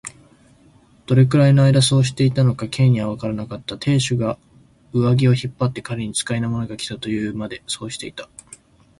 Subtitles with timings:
[1.05, 3.77] どれくらいのあいだそうしていたのか、Ｋ にはわからなかった。
[3.77, 4.39] 亭主が
[4.93, 8.27] 上衣を引っ張って、彼に使いの者がきた、というまで、そうしていた。